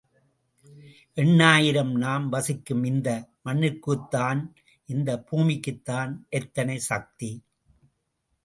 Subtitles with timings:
[1.17, 3.09] எண்ணாயிரம் நாம் வசிக்கும் இந்த
[3.45, 4.41] மண்ணிற்குத்தான்,
[4.89, 7.31] இந்த பூமிக்குத்தான் எத்தனை சக்தி!